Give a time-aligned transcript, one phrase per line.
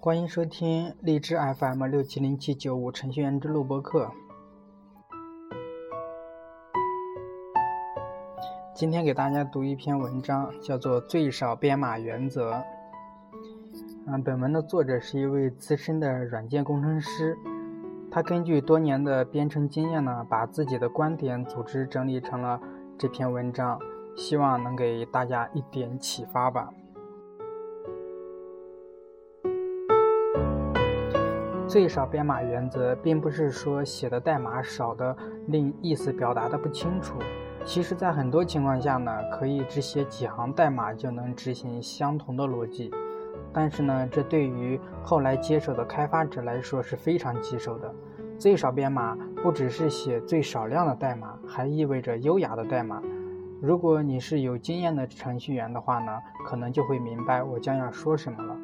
[0.00, 4.12] 欢迎收听荔枝 FM 六七零七九五程序员之路播客。
[8.72, 12.52] 今天给大家读一篇文章，叫做《最少编码原则》。
[14.06, 17.36] 嗯，本文的作者是一位资深的软件工程师，
[18.08, 22.60] 他根据多年的编程经验呢，把自己的观点组织整理成了
[22.96, 23.76] 这篇文章，
[24.16, 26.72] 希望能给大家一点启发吧。
[31.68, 35.14] 最少编码原则并不是说写的代码少的
[35.48, 37.18] 令意思表达的不清楚，
[37.62, 42.90] 其实，在很多情况下呢，可以只写几行代码就能执行相同的逻辑。
[43.52, 47.94] 但是呢，这对于后来接手的开发者来说是非常棘手的。
[48.38, 53.02] 最少编码不只是写最少量的代码，还意味着优雅的代码。
[53.60, 58.56] 如果你是有经验的程序员的话呢，可能就会明白我将要说什么了。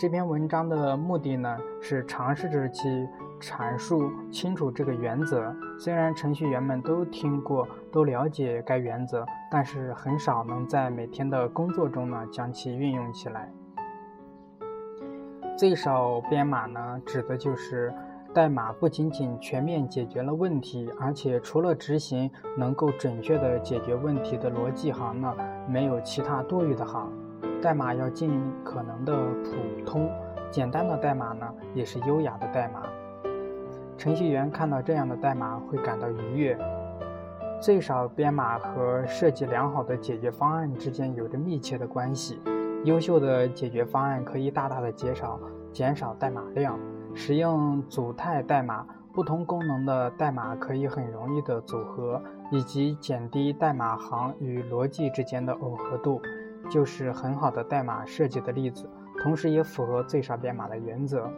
[0.00, 3.06] 这篇文章的目的呢，是尝试着去
[3.38, 5.54] 阐述清楚这个原则。
[5.78, 13.52] 虽然程序员们都听过、都了解该原则，但是很少能在每天的工作中呢将其运用起来。
[15.54, 17.92] 最少编码呢，指的就是
[18.32, 25.36] 代码不仅仅全面解决了问题，而且除了执行能够准确的解决问题的逻辑行呢，
[25.68, 27.12] 没有其他多余的行。
[27.60, 30.10] 代码要尽可能的普通，
[30.50, 32.82] 简单的代码呢，也是优雅的代码。
[33.98, 36.58] 程序员看到这样的代码会感到愉悦。
[37.60, 42.40] 最少编码和设计良好的解决方案之间有着密切的关系。
[42.84, 45.38] 优秀的解决方案可以大大的减少
[45.70, 46.78] 减少代码量。
[47.12, 56.22] 使用组态代码，不同功能的代码可以很容易的组合，以及减低代码行与逻辑之间的耦合度。
[56.70, 58.88] 就是很好的代码设计的例子，
[59.20, 61.28] 同时也符合最少编码的原则。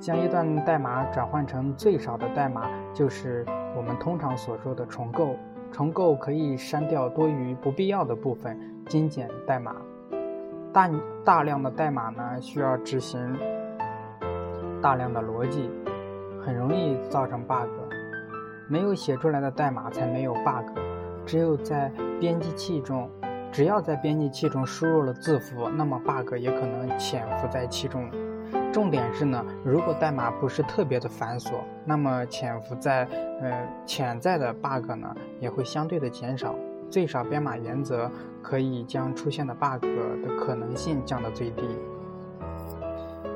[0.00, 3.44] 将一段代码转换成最少的代码，就是
[3.76, 5.36] 我们通常所说的重构。
[5.70, 9.76] 重构可以删掉多余不必要的部分，精简代码。
[10.72, 10.90] 大
[11.24, 13.20] 大量的代码呢，需要执行
[14.80, 15.70] 大量的逻辑，
[16.44, 17.68] 很容易造成 bug。
[18.68, 20.78] 没有写出来的代码才没有 bug，
[21.24, 23.08] 只有在编辑器中。
[23.52, 28.10] 只要在编辑器中输入了字符，那么 bug 也可能潜伏在其中。
[28.72, 33.04] 重点是呢，如果代码不是特别的繁琐，那么潜伏在
[33.42, 36.54] 呃潜在的 bug 呢也会相对的减少。
[36.90, 38.10] 最少编码原则
[38.42, 41.62] 可以将出现的 bug 的可能性降到最低。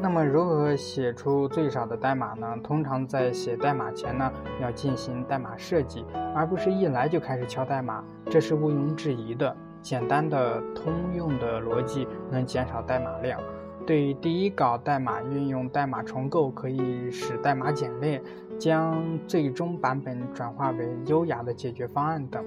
[0.00, 2.56] 那么如何写出最少的代码呢？
[2.62, 4.32] 通常在写代码前呢，
[4.62, 9.54] 要进行代码设计，而不是一来就开始敲代码，这是毋庸置疑的。
[9.80, 13.40] 简单的通用的逻辑能减少代码量。
[13.86, 18.22] 对于第一稿代码运用代码重构，可以使代码简练，
[18.58, 22.44] 将最终版本转化为优雅的解决方案等，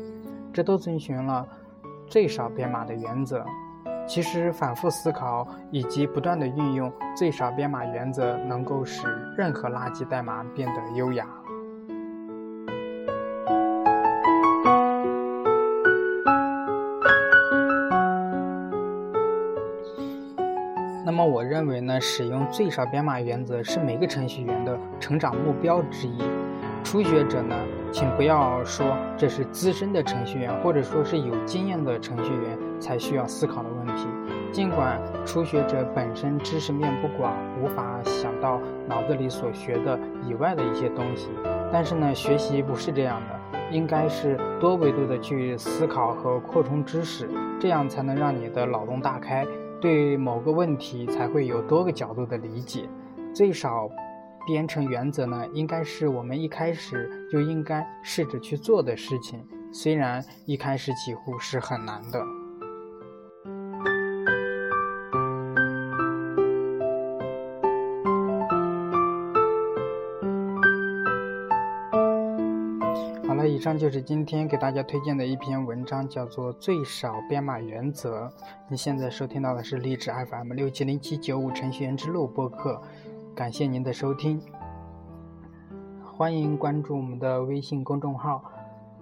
[0.53, 1.47] 这都遵循了
[2.05, 3.43] 最少编码的原则。
[4.07, 11.25] 其实，反复思考以及不断的运用最少编码原则，能够使任何垃圾代码变得优雅。
[21.11, 26.23] 那么我认为呢，使用最少编码原则是每个程序员的成长目标之一。
[26.85, 27.53] 初学者呢，
[27.91, 34.07] 请不要说这是资深的程序员，或者说是有经验的程序员才需要思考的问题。
[34.53, 41.27] 尽管初学者本身知识面不广，无法想到脑子里所学的以外的一些东西，
[41.73, 47.29] 但是呢，学习不是这样的，应该是多维度的去思考和扩充知识，
[47.59, 49.45] 这样才能让你的脑洞大开。
[49.81, 52.87] 对某个问题才会有多个角度的理解，
[53.33, 53.89] 最少
[54.45, 62.23] 编程原则呢，应该是我们一开始就应该试着去做的事情，虽然一开始几乎是很难的。
[73.47, 78.25] 以上就是今天给大家推荐的一篇文章，叫做《最少编码原则》。
[78.67, 82.81] 你现在收听到的是励志 FM 六七零七九五程序员之路播客，
[83.33, 84.41] 感谢您的收听，
[86.03, 88.43] 欢迎关注我们的微信公众号，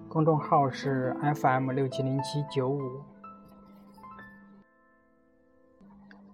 [0.08, 3.00] 公众号是 FM 六七零七九五，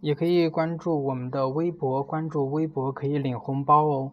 [0.01, 4.13] 也可以关注我们的微博，关注微博可以领红包哦，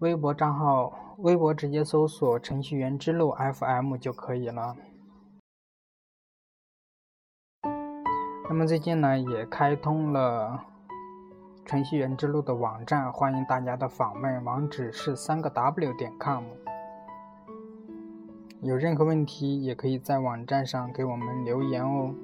[0.00, 1.14] 微博账号。
[1.18, 4.74] 微博直接搜索“程序员之路 FM” 就可以了。
[8.48, 10.64] 那么最近呢，也开通了
[11.66, 16.44] 程序员之路的网站，欢迎大家的访问，网址是三个 w 点 com。
[18.62, 22.14] 有任何问题，也可以在网站上给我们留言哦。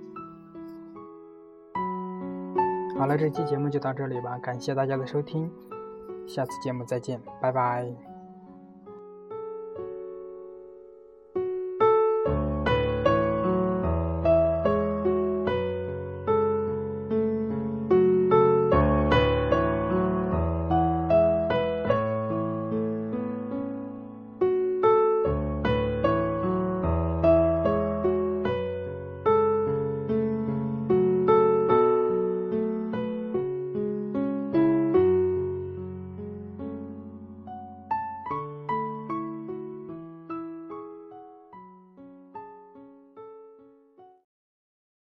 [2.99, 5.53] 好了，这期节目就到这里吧，感谢大家的收听，
[6.27, 8.16] 下次节目再见，拜拜。